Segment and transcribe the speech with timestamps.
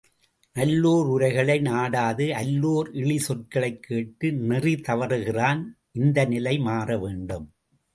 [0.53, 5.77] நல்லோர் உரைகளை நாடாது அல்லோர் இழி சொற்களைக் கேட்டு நெறி தவறுகிறான்.
[5.91, 7.53] இந்த நிலை மாறவேண்டும்.